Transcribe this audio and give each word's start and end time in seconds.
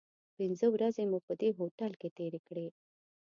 پنځه 0.37 0.65
ورځې 0.73 1.03
مو 1.11 1.19
په 1.27 1.33
دې 1.41 1.49
هوټل 1.57 1.91
کې 2.01 2.09
تیرې 2.17 2.39
کړې. 2.47 2.67